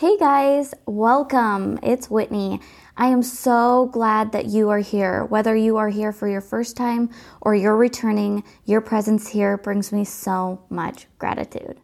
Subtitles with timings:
[0.00, 1.78] Hey guys, welcome.
[1.82, 2.58] It's Whitney.
[2.96, 5.26] I am so glad that you are here.
[5.26, 7.10] Whether you are here for your first time
[7.42, 11.82] or you're returning, your presence here brings me so much gratitude.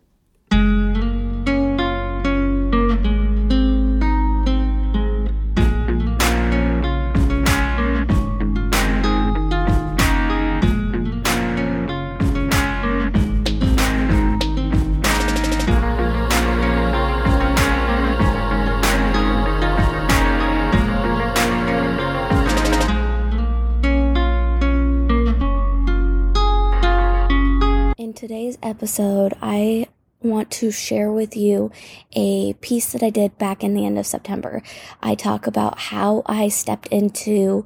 [28.86, 29.88] Episode, I
[30.22, 31.72] want to share with you
[32.14, 34.62] a piece that I did back in the end of September.
[35.02, 37.64] I talk about how I stepped into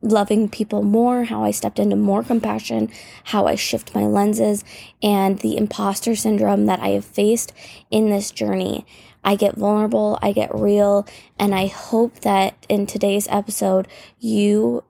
[0.00, 2.90] loving people more, how I stepped into more compassion,
[3.24, 4.64] how I shift my lenses,
[5.02, 7.52] and the imposter syndrome that I have faced
[7.90, 8.86] in this journey.
[9.22, 11.06] I get vulnerable, I get real,
[11.38, 13.86] and I hope that in today's episode,
[14.18, 14.82] you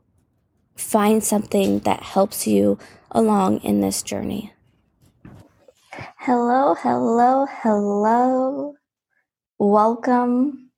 [0.76, 2.78] find something that helps you
[3.10, 4.53] along in this journey.
[5.96, 8.74] Hello, hello, hello.
[9.58, 10.70] Welcome.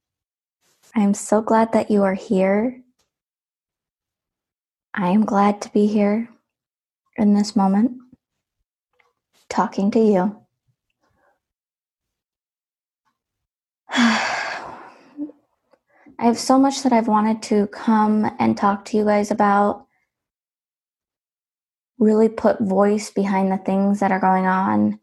[0.95, 2.83] I'm so glad that you are here.
[4.92, 6.28] I am glad to be here
[7.17, 7.92] in this moment,
[9.48, 10.37] talking to you.
[13.89, 14.34] I
[16.19, 19.87] have so much that I've wanted to come and talk to you guys about.
[21.98, 25.00] Really put voice behind the things that are going on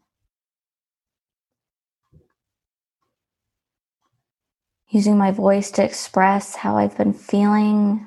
[4.94, 8.06] using my voice to express how I've been feeling,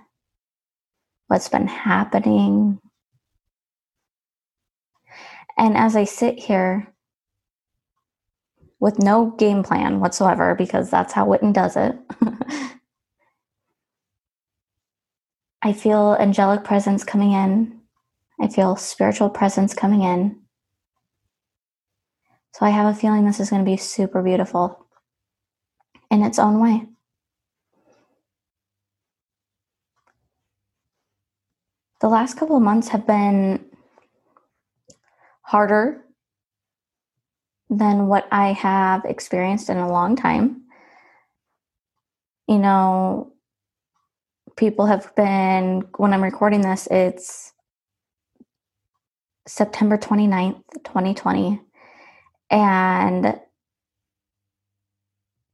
[1.28, 2.80] what's been happening.
[5.58, 6.94] And as I sit here
[8.80, 12.00] with no game plan whatsoever, because that's how Whitney does it,
[15.62, 17.82] I feel angelic presence coming in.
[18.40, 20.40] I feel spiritual presence coming in.
[22.54, 24.87] So I have a feeling this is going to be super beautiful
[26.10, 26.86] in its own way.
[32.00, 33.66] The last couple of months have been
[35.42, 36.04] harder
[37.70, 40.64] than what I have experienced in a long time.
[42.48, 43.34] You know,
[44.56, 47.54] people have been, when I'm recording this, it's
[49.48, 51.62] September 29th, 2020.
[52.50, 53.40] And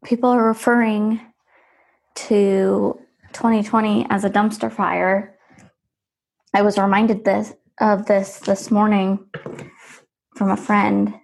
[0.04, 1.20] people are referring
[2.16, 3.00] to
[3.34, 5.38] 2020 as a dumpster fire.
[6.54, 9.26] I was reminded this of this this morning
[10.36, 11.16] from a friend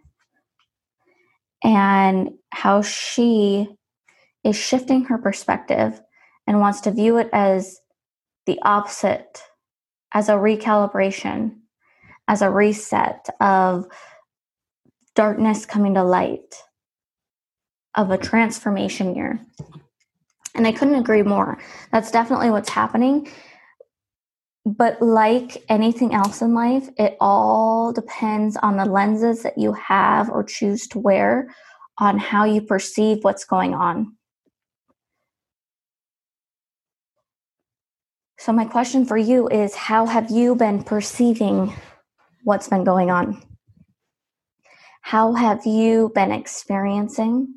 [1.64, 3.68] and how she
[4.44, 6.02] is shifting her perspective
[6.48, 7.80] and wants to view it as
[8.46, 9.44] the opposite
[10.14, 11.56] as a recalibration
[12.28, 13.86] as a reset of
[15.16, 16.56] darkness coming to light
[18.00, 19.46] of a transformation year.
[20.56, 21.60] And I couldn't agree more.
[21.92, 23.28] That's definitely what's happening.
[24.66, 30.30] But like anything else in life, it all depends on the lenses that you have
[30.30, 31.54] or choose to wear
[31.98, 34.16] on how you perceive what's going on.
[38.38, 41.74] So, my question for you is How have you been perceiving
[42.46, 43.44] what's been going on?
[45.02, 47.56] How have you been experiencing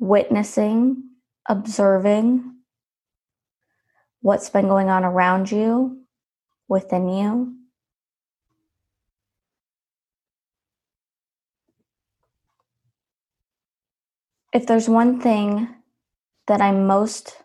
[0.00, 1.04] witnessing,
[1.48, 2.56] observing
[4.22, 6.02] what's been going on around you,
[6.68, 7.54] within you.
[14.52, 15.68] If there's one thing
[16.48, 17.36] that I'm most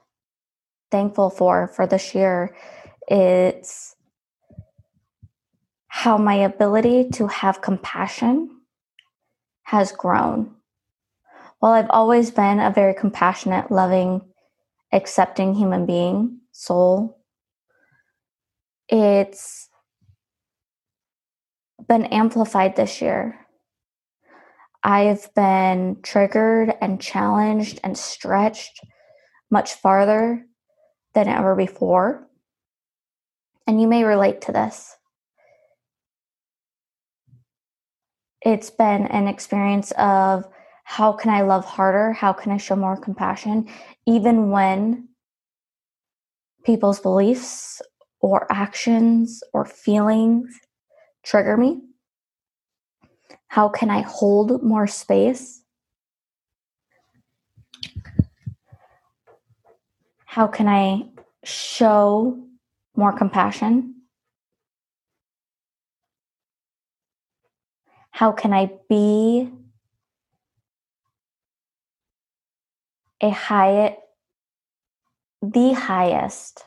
[0.89, 2.55] thankful for for this year,
[3.07, 3.95] it's
[5.87, 8.49] how my ability to have compassion
[9.63, 10.54] has grown.
[11.59, 14.21] While I've always been a very compassionate, loving,
[14.91, 17.21] accepting human being, soul,
[18.87, 19.69] it's
[21.87, 23.39] been amplified this year.
[24.83, 28.79] I've been triggered and challenged and stretched
[29.49, 30.45] much farther
[31.15, 32.27] than ever before.
[33.65, 34.95] And you may relate to this.
[38.41, 40.45] It's been an experience of
[40.85, 42.13] how can I love harder?
[42.13, 43.67] How can I show more compassion?
[44.05, 45.09] Even when
[46.63, 47.81] people's beliefs
[48.21, 50.55] or actions or feelings
[51.23, 51.81] trigger me?
[53.47, 55.63] How can I hold more space?
[60.25, 61.09] How can I
[61.43, 62.45] show
[62.95, 63.95] more compassion?
[68.11, 69.51] How can I be
[73.21, 73.97] a high,
[75.41, 76.63] the highest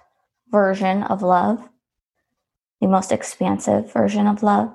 [0.51, 1.69] version of love,
[2.81, 4.75] the most expansive version of love?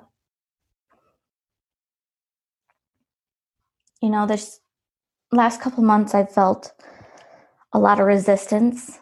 [4.01, 4.59] You know, this
[5.31, 6.73] last couple months I've felt
[7.71, 8.99] a lot of resistance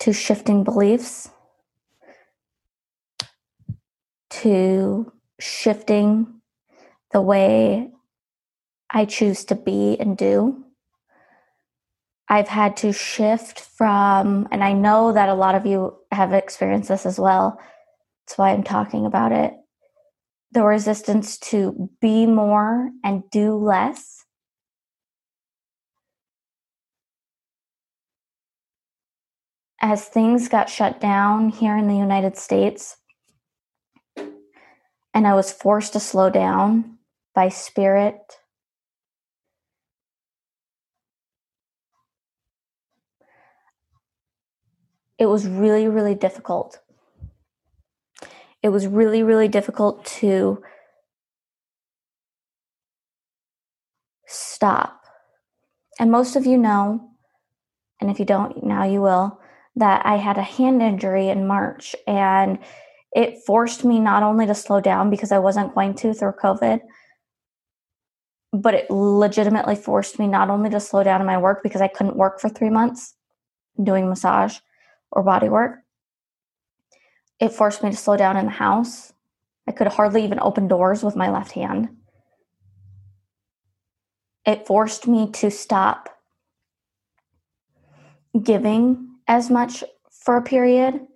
[0.00, 1.30] to shifting beliefs,
[4.28, 6.40] to shifting
[7.12, 7.93] the way
[8.94, 10.64] I choose to be and do.
[12.28, 16.88] I've had to shift from, and I know that a lot of you have experienced
[16.88, 17.60] this as well.
[18.24, 19.52] That's why I'm talking about it.
[20.52, 24.24] The resistance to be more and do less.
[29.82, 32.96] As things got shut down here in the United States,
[34.16, 36.98] and I was forced to slow down
[37.34, 38.18] by spirit
[45.24, 46.80] it was really, really difficult.
[48.62, 50.62] It was really, really difficult to
[54.26, 55.00] stop.
[55.98, 57.08] And most of you know,
[58.02, 59.40] and if you don't, now you will,
[59.76, 62.58] that I had a hand injury in March and
[63.16, 66.80] it forced me not only to slow down because I wasn't going to through COVID,
[68.52, 71.88] but it legitimately forced me not only to slow down in my work because I
[71.88, 73.14] couldn't work for three months
[73.82, 74.58] doing massage,
[75.14, 75.78] or body work.
[77.40, 79.12] It forced me to slow down in the house.
[79.66, 81.88] I could hardly even open doors with my left hand.
[84.44, 86.10] It forced me to stop
[88.40, 91.06] giving as much for a period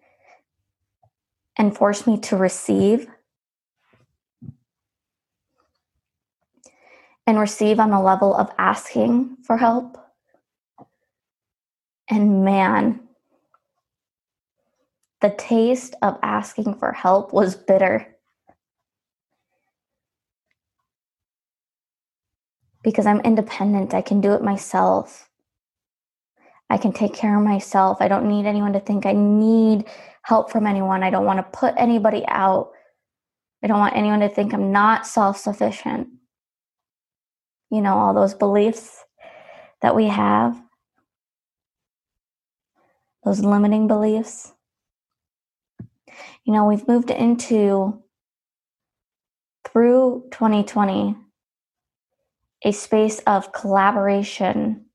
[1.56, 3.08] and forced me to receive
[7.26, 9.98] and receive on the level of asking for help.
[12.08, 13.07] And man,
[15.20, 18.06] the taste of asking for help was bitter.
[22.82, 25.28] Because I'm independent, I can do it myself.
[26.70, 27.98] I can take care of myself.
[28.00, 29.86] I don't need anyone to think I need
[30.22, 31.02] help from anyone.
[31.02, 32.70] I don't want to put anybody out.
[33.62, 36.08] I don't want anyone to think I'm not self sufficient.
[37.70, 39.04] You know, all those beliefs
[39.82, 40.60] that we have,
[43.24, 44.52] those limiting beliefs
[46.48, 48.02] you know, we've moved into
[49.70, 51.14] through 2020
[52.64, 54.86] a space of collaboration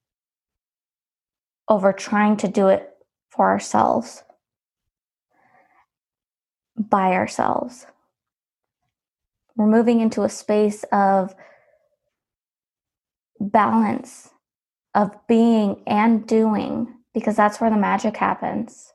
[1.70, 2.90] over trying to do it
[3.30, 4.24] for ourselves,
[6.76, 7.86] by ourselves.
[9.56, 11.36] We're moving into a space of
[13.40, 14.32] balance,
[14.96, 18.93] of being and doing, because that's where the magic happens.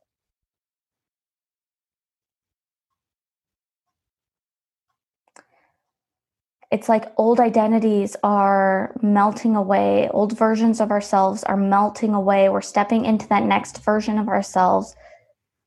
[6.71, 10.09] It's like old identities are melting away.
[10.11, 12.49] Old versions of ourselves are melting away.
[12.49, 14.95] We're stepping into that next version of ourselves.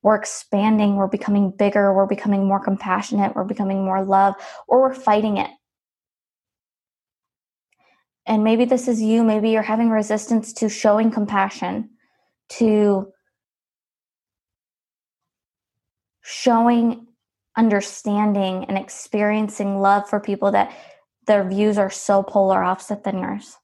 [0.04, 0.96] We're expanding.
[0.96, 1.94] We're becoming bigger.
[1.94, 3.36] We're becoming more compassionate.
[3.36, 4.36] We're becoming more love
[4.68, 5.50] or we're fighting it.
[8.28, 9.24] And maybe this is you.
[9.24, 11.90] Maybe you're having resistance to showing compassion
[12.50, 13.12] to
[16.22, 17.08] showing
[17.58, 20.72] understanding and experiencing love for people that
[21.32, 23.56] their views are so polar opposite than yours.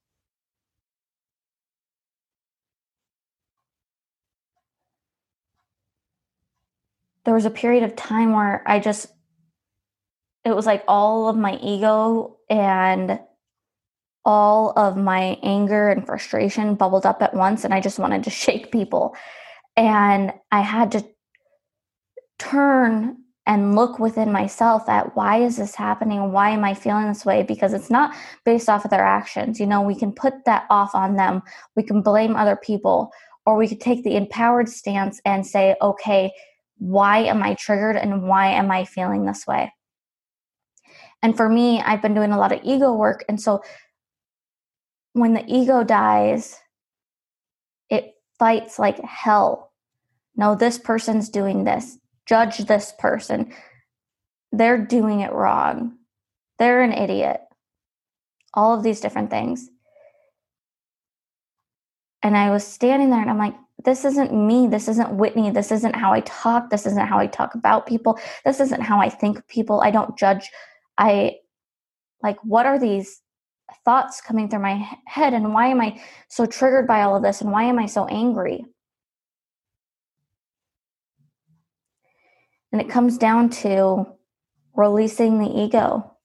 [7.25, 9.07] There was a period of time where I just,
[10.45, 13.19] it was like all of my ego and
[14.23, 18.29] all of my anger and frustration bubbled up at once, and I just wanted to
[18.45, 19.13] shake people.
[19.75, 21.05] And I had to
[22.39, 26.33] turn and look within myself at why is this happening?
[26.33, 27.43] Why am i feeling this way?
[27.43, 28.13] Because it's not
[28.43, 29.59] based off of their actions.
[29.59, 31.41] You know we can put that off on them.
[31.75, 33.09] We can blame other people
[33.45, 36.31] or we could take the empowered stance and say okay
[36.79, 39.73] why am i triggered and why am i feeling this way?
[41.23, 43.63] And for me i've been doing a lot of ego work and so
[45.13, 46.59] when the ego dies
[47.89, 49.71] it fights like hell.
[50.35, 51.97] No this person's doing this
[52.27, 53.53] judge this person.
[54.51, 55.97] They're doing it wrong.
[56.59, 57.41] They're an idiot.
[58.53, 59.69] All of these different things.
[62.23, 63.55] And I was standing there and I'm like,
[63.85, 64.67] this isn't me.
[64.67, 65.51] This isn't Whitney.
[65.51, 66.69] This isn't how I talk.
[66.69, 68.19] This isn't how I talk about people.
[68.43, 69.81] This isn't how I think people.
[69.81, 70.49] I don't judge.
[70.97, 71.35] I
[72.23, 73.21] like, what are these
[73.85, 75.33] thoughts coming through my head?
[75.33, 77.41] And why am I so triggered by all of this?
[77.41, 78.65] And why am I so angry?
[82.71, 84.05] And it comes down to
[84.75, 86.17] releasing the ego,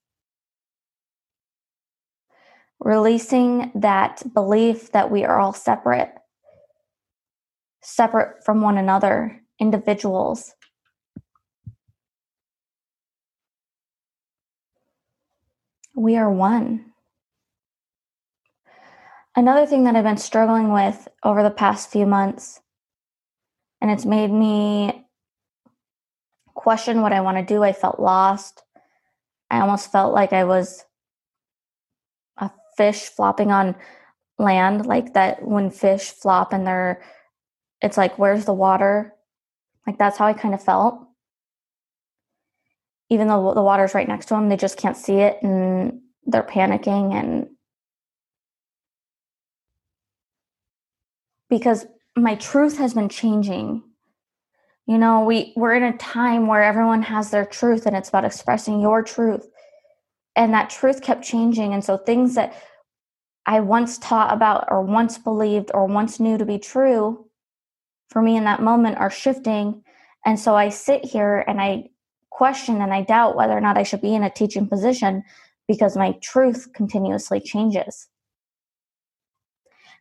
[2.81, 6.13] releasing that belief that we are all separate
[7.83, 10.55] separate from one another, individuals.
[15.95, 16.87] We are one.
[19.35, 22.61] Another thing that I've been struggling with over the past few months,
[23.81, 25.07] and it's made me
[26.55, 27.63] question what I want to do.
[27.63, 28.63] I felt lost.
[29.51, 30.85] I almost felt like I was
[32.39, 33.75] a fish flopping on
[34.39, 37.03] land, like that when fish flop and they're
[37.83, 39.13] it's like, where's the water?
[39.87, 41.01] Like, that's how I kind of felt.
[43.11, 46.45] Even though the water's right next to them, they just can't see it and they're
[46.45, 47.13] panicking.
[47.13, 47.49] And
[51.51, 51.85] because
[52.17, 53.83] my truth has been changing.
[54.87, 58.25] You know, we, we're in a time where everyone has their truth and it's about
[58.25, 59.47] expressing your truth.
[60.35, 61.73] And that truth kept changing.
[61.73, 62.55] And so things that
[63.47, 67.27] I once taught about or once believed or once knew to be true
[68.11, 69.83] for me in that moment are shifting.
[70.25, 71.89] And so I sit here and I
[72.31, 75.23] question and I doubt whether or not I should be in a teaching position
[75.69, 78.09] because my truth continuously changes.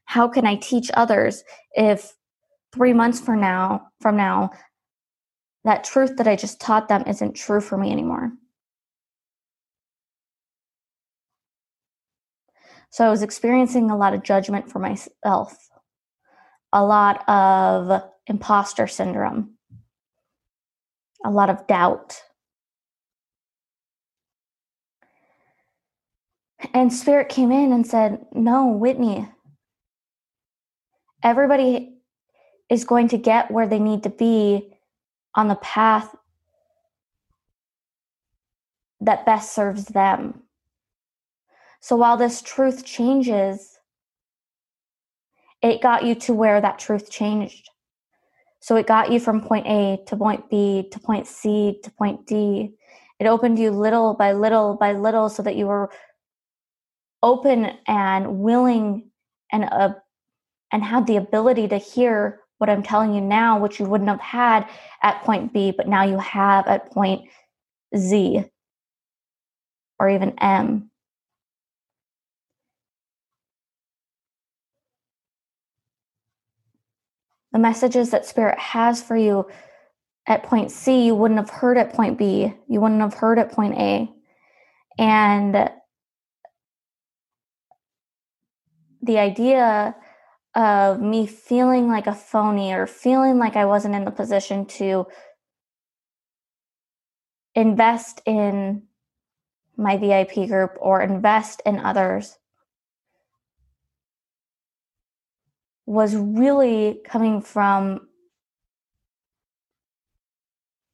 [0.05, 2.13] How can I teach others if
[2.73, 4.51] three months from now, from now,
[5.63, 8.31] that truth that I just taught them isn't true for me anymore?
[12.89, 15.71] So I was experiencing a lot of judgment for myself
[16.73, 19.55] a lot of imposter syndrome,
[21.25, 22.21] a lot of doubt.
[26.73, 29.27] And Spirit came in and said, No, Whitney,
[31.23, 31.97] everybody
[32.69, 34.70] is going to get where they need to be
[35.35, 36.15] on the path
[38.99, 40.43] that best serves them.
[41.79, 43.79] So while this truth changes,
[45.61, 47.69] it got you to where that truth changed.
[48.59, 52.27] So it got you from point A to point B to point C to point
[52.27, 52.73] D.
[53.19, 55.91] It opened you little by little by little so that you were
[57.23, 59.09] open and willing
[59.51, 59.93] and uh,
[60.71, 64.21] and had the ability to hear what I'm telling you now, which you wouldn't have
[64.21, 64.69] had
[65.01, 67.27] at point B, but now you have at point
[67.97, 68.45] Z
[69.99, 70.91] or even M.
[77.51, 79.45] the messages that spirit has for you
[80.27, 83.51] at point C, you wouldn't have heard at point B, you wouldn't have heard at
[83.51, 84.09] point A.
[84.97, 85.69] And
[89.01, 89.95] the idea
[90.53, 95.07] of me feeling like a phony or feeling like I wasn't in the position to
[97.55, 98.83] invest in
[99.77, 102.37] my VIP group or invest in others
[105.85, 108.07] was really coming from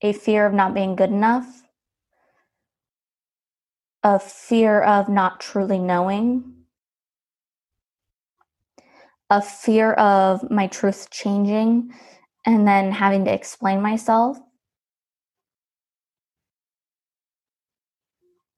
[0.01, 1.63] a fear of not being good enough,
[4.03, 6.56] a fear of not truly knowing,
[9.29, 11.91] a fear of my truth changing
[12.45, 14.37] and then having to explain myself.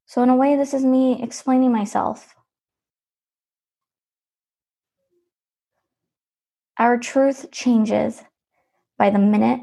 [0.06, 2.36] So, in a way, this is me explaining myself.
[6.78, 8.24] Our truth changes
[8.98, 9.62] by the minute,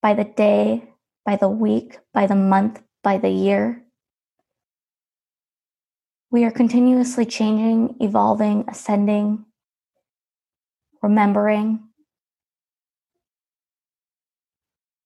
[0.00, 0.94] by the day,
[1.26, 3.84] by the week, by the month, by the year.
[6.30, 9.44] We are continuously changing, evolving, ascending,
[11.02, 11.80] remembering.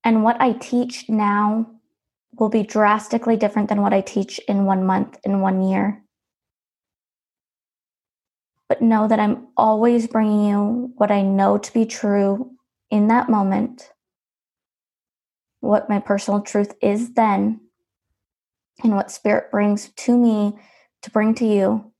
[0.05, 1.67] And what I teach now
[2.39, 6.03] will be drastically different than what I teach in one month, in one year
[8.69, 12.53] but know that I'm always bringing you what I know to be true
[12.91, 13.91] in that moment,
[15.61, 17.61] what my personal truth is then,
[18.83, 20.59] and what Spirit brings to me
[21.03, 21.93] to bring to you.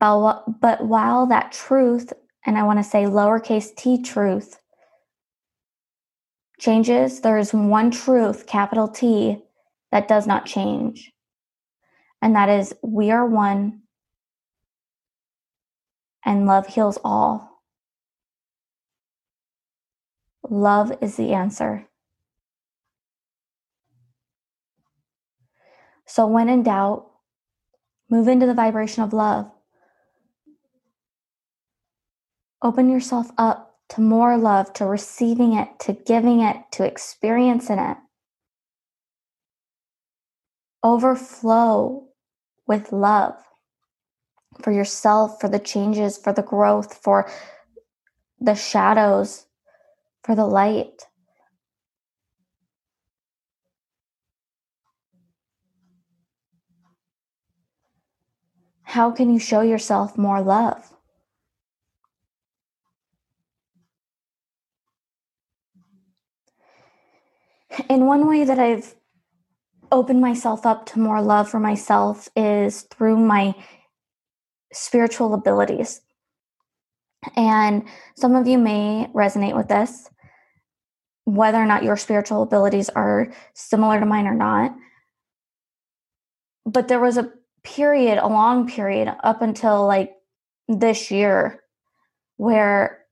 [0.00, 2.12] But but while that truth,
[2.46, 4.60] and I want to say lowercase t truth,
[6.60, 9.38] changes, there is one truth, capital T,
[9.92, 11.12] that does not change
[12.22, 13.82] and that is we are one.
[16.24, 17.62] and love heals all.
[20.48, 21.86] Love is the answer.
[26.06, 27.10] So, when in doubt,
[28.10, 29.50] move into the vibration of love.
[32.64, 37.98] Open yourself up to more love, to receiving it, to giving it, to experiencing it.
[40.82, 42.08] Overflow
[42.66, 43.34] with love
[44.62, 47.30] for yourself, for the changes, for the growth, for
[48.40, 49.44] the shadows,
[50.22, 51.02] for the light.
[58.84, 60.93] How can you show yourself more love?
[67.88, 68.94] And one way that I've
[69.90, 73.54] opened myself up to more love for myself is through my
[74.72, 76.00] spiritual abilities.
[77.36, 77.84] And
[78.16, 80.10] some of you may resonate with this,
[81.24, 84.74] whether or not your spiritual abilities are similar to mine or not.
[86.66, 90.12] But there was a period, a long period up until like
[90.68, 91.62] this year,
[92.36, 93.04] where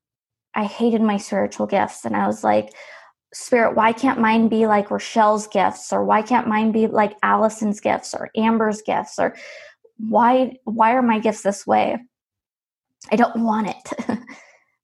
[0.54, 2.04] I hated my spiritual gifts.
[2.04, 2.74] And I was like,
[3.34, 5.92] Spirit, why can't mine be like Rochelle's gifts?
[5.92, 9.18] Or why can't mine be like Allison's gifts or Amber's gifts?
[9.18, 9.34] Or
[9.96, 11.98] why why are my gifts this way?
[13.10, 14.08] I don't want it.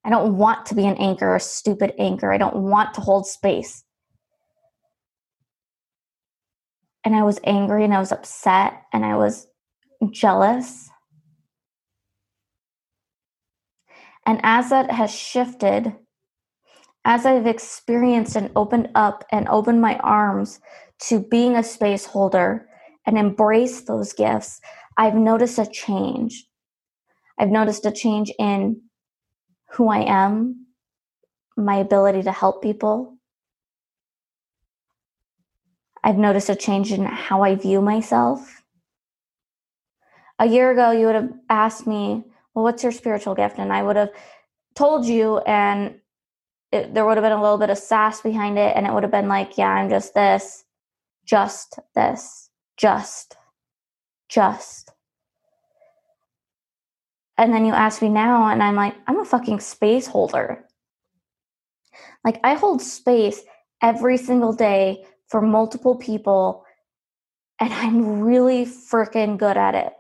[0.05, 2.33] I don't want to be an anchor, a stupid anchor.
[2.33, 3.85] I don't want to hold space.
[7.05, 9.47] And I was angry and I was upset and I was
[10.11, 10.89] jealous.
[14.27, 15.95] And as that has shifted,
[17.09, 20.61] as I've experienced and opened up and opened my arms
[21.09, 22.69] to being a space holder
[23.07, 24.61] and embrace those gifts,
[24.99, 26.47] I've noticed a change.
[27.39, 28.83] I've noticed a change in
[29.71, 30.67] who I am,
[31.57, 33.17] my ability to help people.
[36.05, 38.63] I've noticed a change in how I view myself.
[40.39, 43.59] A year ago, you would have asked me, Well, what's your spiritual gift?
[43.59, 44.11] And I would have
[44.75, 45.95] told you, and
[46.73, 49.03] it, there would have been a little bit of sass behind it, and it would
[49.03, 50.65] have been like, Yeah, I'm just this,
[51.25, 53.37] just this, just,
[54.29, 54.93] just.
[57.39, 60.65] And then you ask me now, and I'm like, I'm a fucking space holder.
[62.25, 63.43] Like, I hold space
[63.81, 66.65] every single day for multiple people,
[67.61, 69.93] and I'm really freaking good at it.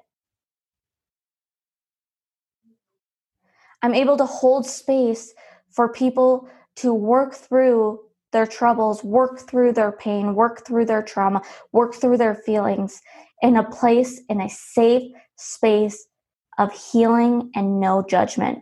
[3.82, 5.32] I'm able to hold space
[5.78, 8.00] for people to work through
[8.32, 13.00] their troubles, work through their pain, work through their trauma, work through their feelings
[13.42, 15.04] in a place, in a safe
[15.36, 16.08] space
[16.58, 18.58] of healing and no judgment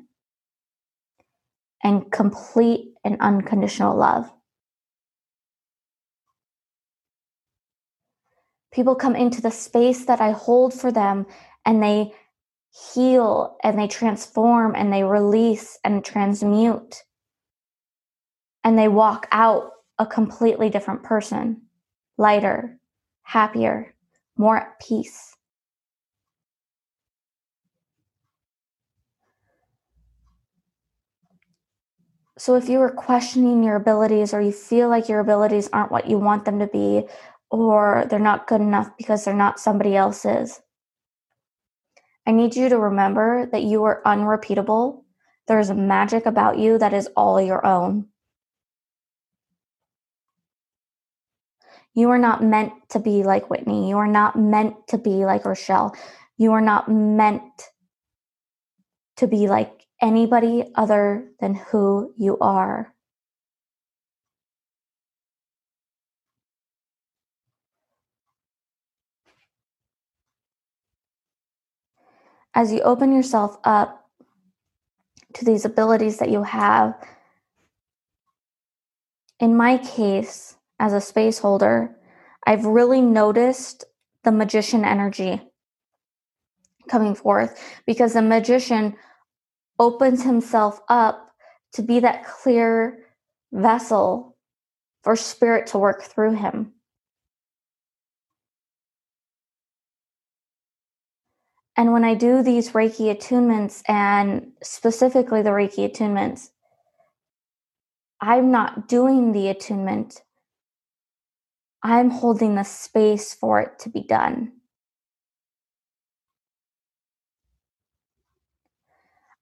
[1.83, 4.31] and complete and unconditional love.
[8.75, 11.25] People come into the space that I hold for them
[11.65, 12.13] and they
[12.93, 17.05] heal and they transform and they release and transmute.
[18.67, 21.63] And they walk out a completely different person,
[22.19, 22.81] lighter,
[23.23, 23.95] happier,
[24.37, 25.37] more at peace.
[32.37, 36.11] So if you are questioning your abilities or you feel like your abilities aren't what
[36.11, 37.07] you want them to be,
[37.53, 40.61] or they're not good enough because they're not somebody else's,
[42.27, 45.05] I need you to remember that you are unrepeatable.
[45.47, 48.09] There's a magic about you that is all your own.
[51.97, 53.89] You are not meant to be like Whitney.
[53.89, 55.97] You are not meant to be like Rochelle.
[56.37, 57.71] You are not meant
[59.17, 62.93] to be like anybody other than who you are.
[72.55, 74.07] As you open yourself up
[75.33, 76.95] to these abilities that you have,
[79.41, 81.97] in my case, as a space holder,
[82.47, 83.85] I've really noticed
[84.25, 85.41] the magician energy
[86.89, 88.97] coming forth because the magician
[89.79, 91.33] opens himself up
[91.73, 93.07] to be that clear
[93.53, 94.37] vessel
[95.03, 96.73] for spirit to work through him.
[101.77, 106.49] And when I do these Reiki attunements, and specifically the Reiki attunements,
[108.21, 110.23] I'm not doing the attunement.
[111.89, 114.51] I'm holding the space for it to be done.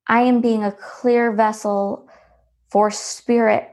[0.06, 2.06] I am being a clear vessel
[2.68, 3.70] for spirit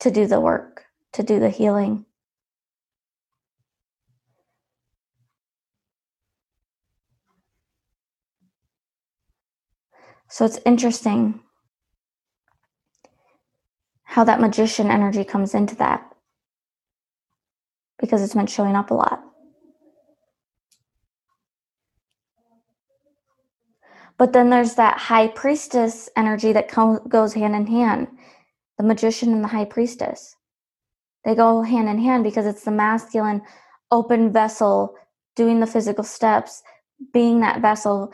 [0.00, 2.06] to do the work, to do the healing.
[10.30, 11.40] So it's interesting
[14.04, 16.14] how that magician energy comes into that
[17.98, 19.22] because it's been showing up a lot.
[24.18, 28.08] But then there's that high priestess energy that co- goes hand in hand
[28.78, 30.36] the magician and the high priestess.
[31.24, 33.42] They go hand in hand because it's the masculine,
[33.90, 34.96] open vessel
[35.36, 36.62] doing the physical steps,
[37.12, 38.12] being that vessel,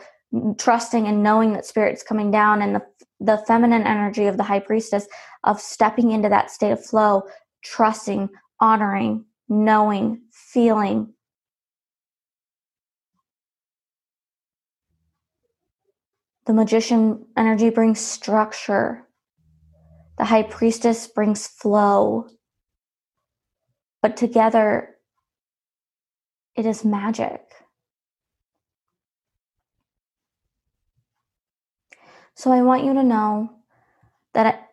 [0.57, 2.81] trusting and knowing that spirit's coming down, and the,
[3.19, 5.07] the feminine energy of the high priestess
[5.43, 7.23] of stepping into that state of flow,
[7.63, 11.15] trusting, honoring, knowing, feeling,
[16.45, 19.07] The magician energy brings structure.
[20.17, 22.27] The high priestess brings flow.
[24.01, 24.95] But together,
[26.55, 27.41] it is magic.
[32.35, 33.49] So I want you to know
[34.33, 34.69] that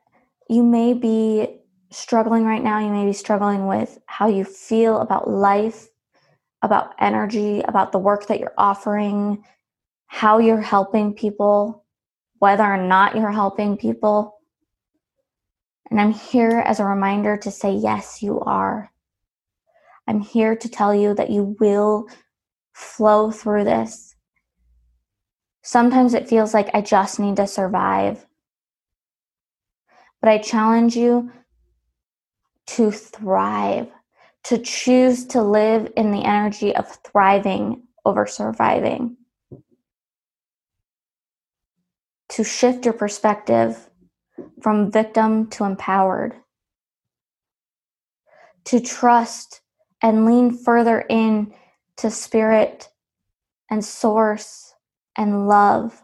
[0.51, 1.62] you may be
[1.93, 2.79] struggling right now.
[2.79, 5.89] You may be struggling with how you feel about life,
[6.63, 9.45] about energy, about the work that you're offering,
[10.07, 11.85] how you're helping people,
[12.39, 14.39] whether or not you're helping people.
[15.91, 18.91] And I'm here as a reminder to say, yes, you are.
[20.07, 22.09] I'm here to tell you that you will
[22.73, 24.17] flow through this.
[25.63, 28.27] Sometimes it feels like I just need to survive.
[30.21, 31.31] But I challenge you
[32.69, 33.89] to thrive,
[34.45, 39.17] to choose to live in the energy of thriving over surviving.
[42.33, 43.91] to shift your perspective
[44.63, 46.35] from victim to empowered,
[48.65, 49.61] to trust
[50.03, 51.53] and lean further in
[51.99, 52.89] to spirit
[53.71, 54.75] and source
[55.17, 56.03] and love.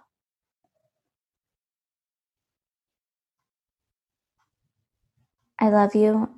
[5.58, 6.37] I love you.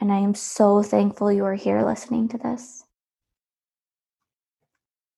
[0.00, 2.84] And I am so thankful you are here listening to this.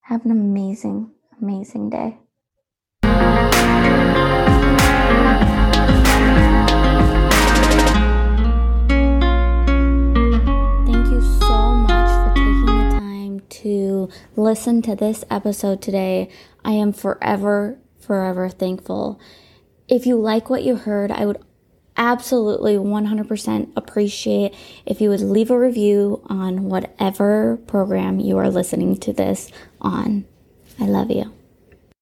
[0.01, 2.19] Have an amazing, amazing day.
[10.85, 16.29] Thank you so much for taking the time to listen to this episode today,
[16.65, 19.21] I am forever, forever thankful.
[19.87, 21.41] If you like what you heard, I would
[21.97, 24.55] absolutely 100% appreciate
[24.87, 29.51] if you would leave a review on whatever program you are listening to this
[29.81, 30.25] on.
[30.81, 31.33] I love you.